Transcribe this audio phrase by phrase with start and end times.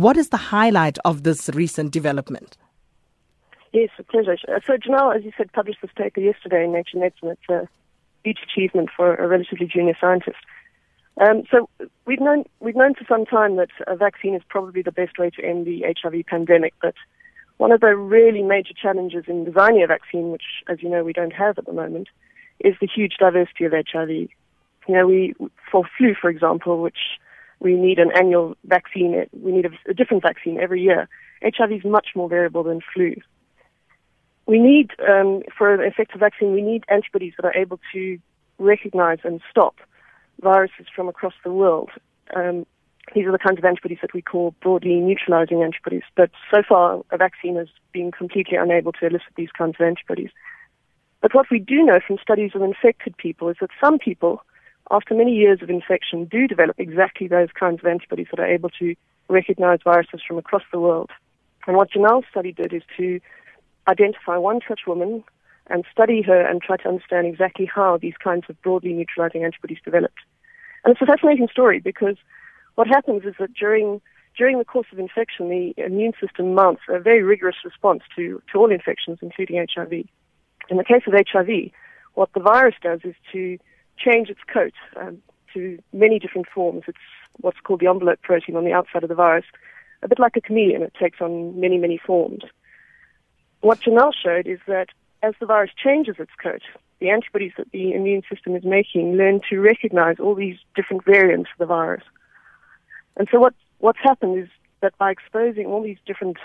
[0.00, 2.56] What is the highlight of this recent development?
[3.74, 4.38] Yes, a pleasure.
[4.66, 7.28] So Jinal, as you said, published this paper yesterday in Nature Medicine.
[7.28, 7.68] It's a
[8.24, 10.38] huge achievement for a relatively junior scientist.
[11.20, 11.68] Um, so
[12.06, 15.28] we've known we've known for some time that a vaccine is probably the best way
[15.36, 16.72] to end the HIV pandemic.
[16.80, 16.94] But
[17.58, 21.12] one of the really major challenges in designing a vaccine, which, as you know, we
[21.12, 22.08] don't have at the moment,
[22.60, 24.08] is the huge diversity of HIV.
[24.08, 24.30] You
[24.88, 25.34] know, we
[25.70, 27.18] for flu, for example, which
[27.60, 31.08] we need an annual vaccine, we need a, a different vaccine every year.
[31.42, 33.14] HIV is much more variable than flu.
[34.46, 38.18] We need, um, for an effective vaccine, we need antibodies that are able to
[38.58, 39.76] recognize and stop
[40.40, 41.90] viruses from across the world.
[42.34, 42.66] Um,
[43.14, 46.02] these are the kinds of antibodies that we call broadly neutralizing antibodies.
[46.16, 50.30] But so far, a vaccine has been completely unable to elicit these kinds of antibodies.
[51.20, 54.42] But what we do know from studies of infected people is that some people,
[54.90, 58.70] after many years of infection, do develop exactly those kinds of antibodies that are able
[58.80, 58.94] to
[59.28, 61.10] recognize viruses from across the world.
[61.66, 63.20] And what Jinal's study did is to
[63.86, 65.22] identify one such woman
[65.68, 69.78] and study her and try to understand exactly how these kinds of broadly neutralizing antibodies
[69.84, 70.18] developed.
[70.84, 72.16] And it's a fascinating story because
[72.74, 74.00] what happens is that during
[74.36, 78.58] during the course of infection, the immune system mounts a very rigorous response to, to
[78.58, 79.92] all infections, including HIV.
[79.92, 81.72] In the case of HIV,
[82.14, 83.58] what the virus does is to
[84.04, 85.18] change its coat um,
[85.54, 86.82] to many different forms.
[86.88, 86.98] It's
[87.40, 89.44] what's called the envelope protein on the outside of the virus,
[90.02, 90.82] a bit like a chameleon.
[90.82, 92.42] It takes on many, many forms.
[93.60, 94.88] What Jinal showed is that
[95.22, 96.62] as the virus changes its coat,
[96.98, 101.50] the antibodies that the immune system is making learn to recognize all these different variants
[101.52, 102.04] of the virus.
[103.16, 104.48] And so what, what's happened is
[104.80, 106.38] that by exposing all these different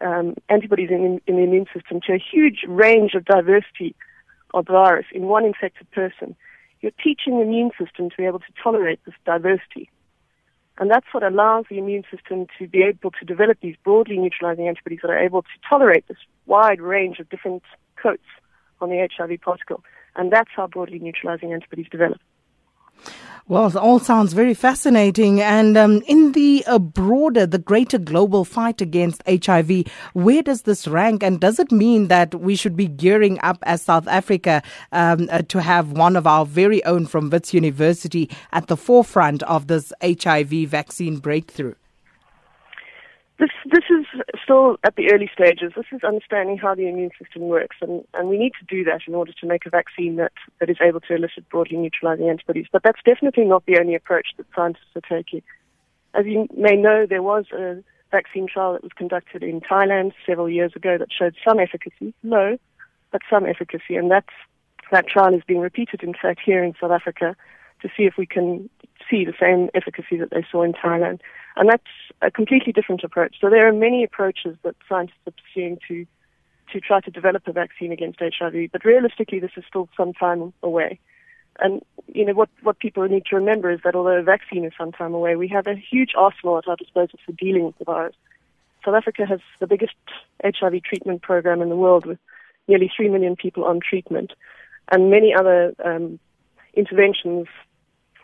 [0.00, 3.94] um, antibodies in, in the immune system to a huge range of diversity
[4.54, 6.34] of virus in one infected person,
[6.80, 9.90] you're teaching the immune system to be able to tolerate this diversity.
[10.78, 14.66] And that's what allows the immune system to be able to develop these broadly neutralizing
[14.66, 17.62] antibodies that are able to tolerate this wide range of different
[18.02, 18.24] coats
[18.80, 19.84] on the HIV particle.
[20.16, 22.20] And that's how broadly neutralizing antibodies develop.
[23.50, 25.40] Well, it all sounds very fascinating.
[25.40, 30.86] And um, in the uh, broader, the greater global fight against HIV, where does this
[30.86, 31.24] rank?
[31.24, 34.62] And does it mean that we should be gearing up as South Africa
[34.92, 39.42] um, uh, to have one of our very own from Wits University at the forefront
[39.42, 41.74] of this HIV vaccine breakthrough?
[43.40, 44.04] This this is
[44.44, 45.72] still at the early stages.
[45.74, 49.00] This is understanding how the immune system works, and, and we need to do that
[49.08, 52.66] in order to make a vaccine that, that is able to elicit broadly neutralizing antibodies.
[52.70, 55.42] But that's definitely not the only approach that scientists are taking.
[56.12, 60.50] As you may know, there was a vaccine trial that was conducted in Thailand several
[60.50, 62.58] years ago that showed some efficacy, low,
[63.10, 64.34] but some efficacy, and that's
[64.92, 67.34] that trial is being repeated, in fact, here in South Africa
[67.80, 68.68] to see if we can
[69.08, 71.20] see the same efficacy that they saw in Thailand.
[71.56, 71.84] And that's
[72.22, 73.36] a completely different approach.
[73.40, 76.06] So there are many approaches that scientists are pursuing to
[76.72, 80.52] to try to develop a vaccine against HIV, but realistically, this is still some time
[80.62, 81.00] away.
[81.58, 84.72] And you know what what people need to remember is that although a vaccine is
[84.78, 87.84] some time away, we have a huge arsenal at our disposal for dealing with the
[87.84, 88.14] virus.
[88.84, 89.94] South Africa has the biggest
[90.42, 92.18] HIV treatment program in the world, with
[92.66, 94.32] nearly three million people on treatment,
[94.90, 96.18] and many other um,
[96.74, 97.46] interventions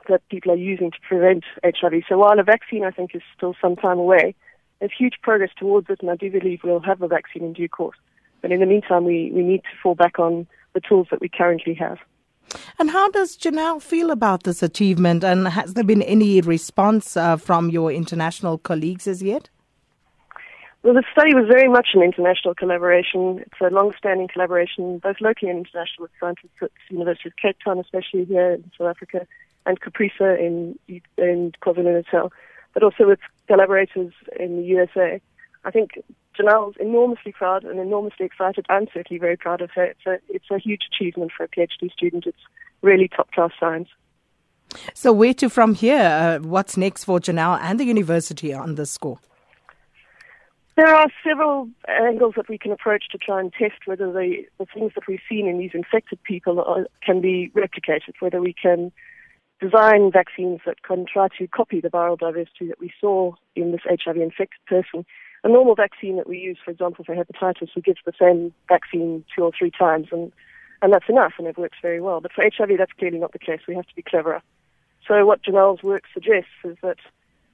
[0.08, 2.02] that people are using to prevent HIV.
[2.08, 4.34] So while a vaccine, I think, is still some time away,
[4.78, 7.68] there's huge progress towards it, and I do believe we'll have a vaccine in due
[7.68, 7.96] course.
[8.42, 11.28] But in the meantime, we, we need to fall back on the tools that we
[11.28, 11.98] currently have.
[12.78, 15.24] And how does Jinal feel about this achievement?
[15.24, 19.48] And has there been any response uh, from your international colleagues as yet?
[20.82, 23.40] Well, the study was very much an international collaboration.
[23.40, 27.56] It's a long-standing collaboration, both locally and international, with scientists at the University of Cape
[27.64, 29.26] Town, especially here in South Africa,
[29.66, 30.78] and CAPRISA in,
[31.18, 32.32] in KwaZulu-Natal,
[32.72, 33.18] but also with
[33.48, 35.20] collaborators in the USA.
[35.64, 36.02] I think
[36.38, 38.66] Jinal's enormously proud and enormously excited.
[38.68, 39.84] I'm certainly very proud of her.
[39.84, 42.26] It's a, it's a huge achievement for a PhD student.
[42.26, 42.38] It's
[42.82, 43.88] really top-class science.
[44.94, 46.00] So where to from here?
[46.00, 49.18] Uh, what's next for Jinal and the university on this score?
[50.76, 54.66] There are several angles that we can approach to try and test whether the, the
[54.66, 58.92] things that we've seen in these infected people are, can be replicated, whether we can
[59.60, 63.80] design vaccines that can try to copy the viral diversity that we saw in this
[63.88, 65.04] HIV infected person.
[65.44, 69.24] A normal vaccine that we use, for example, for hepatitis, we give the same vaccine
[69.34, 70.32] two or three times, and,
[70.82, 72.20] and that's enough, and it works very well.
[72.20, 73.60] But for HIV, that's clearly not the case.
[73.66, 74.42] We have to be cleverer.
[75.06, 76.98] So what Jinal's work suggests is that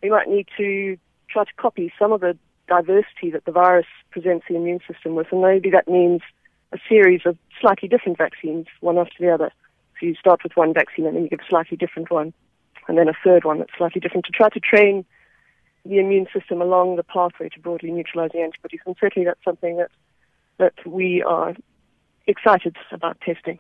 [0.02, 0.96] we might need to
[1.28, 5.26] try to copy some of the diversity that the virus presents the immune system with,
[5.30, 6.22] and maybe that means
[6.72, 9.52] a series of slightly different vaccines, one after the other
[10.02, 12.32] you start with one vaccine and then you give a slightly different one,
[12.88, 15.04] and then a third one that's slightly different to try to train
[15.84, 18.80] the immune system along the pathway to broadly neutralize the antibodies.
[18.86, 19.90] And certainly that's something that,
[20.58, 21.54] that we are
[22.26, 23.58] excited about testing.